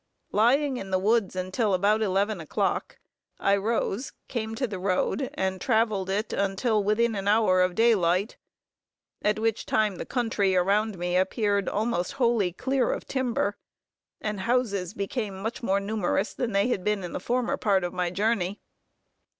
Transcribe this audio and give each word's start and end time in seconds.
Lying 0.31 0.77
in 0.77 0.89
the 0.89 0.97
woods 0.97 1.35
until 1.35 1.75
about 1.75 2.01
eleven 2.01 2.41
o'clock, 2.41 2.97
I 3.39 3.55
rose, 3.55 4.13
came 4.27 4.55
to 4.55 4.65
the 4.65 4.79
road 4.79 5.29
and 5.35 5.61
traveled 5.61 6.09
it 6.09 6.33
until 6.33 6.83
within 6.83 7.13
an 7.13 7.27
hour 7.27 7.61
of 7.61 7.75
daylight, 7.75 8.35
at 9.21 9.37
which 9.37 9.67
time 9.67 9.97
the 9.97 10.05
country 10.07 10.55
around 10.55 10.97
me 10.97 11.15
appeared 11.15 11.69
almost 11.69 12.13
wholly 12.13 12.51
clear 12.51 12.91
of 12.91 13.05
timber; 13.05 13.59
and 14.19 14.39
houses 14.39 14.95
became 14.95 15.37
much 15.39 15.61
more 15.61 15.79
numerous 15.79 16.33
than 16.33 16.51
they 16.51 16.69
had 16.69 16.83
been 16.83 17.03
in 17.03 17.13
the 17.13 17.19
former 17.19 17.55
part 17.55 17.83
of 17.83 17.93
my 17.93 18.09
journey. 18.09 18.59